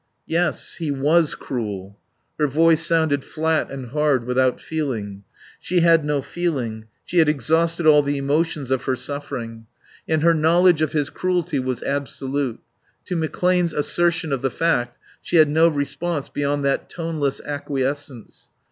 [0.25, 0.77] "Yes.
[0.77, 1.99] He was cruel."
[2.39, 5.23] Her voice sounded flat and hard, without feeling.
[5.59, 9.67] She had no feeling; she had exhausted all the emotions of her suffering.
[10.09, 12.59] And her knowledge of his cruelty was absolute.
[13.05, 18.49] To McClane's assertion of the fact she had no response beyond that toneless acquiescence.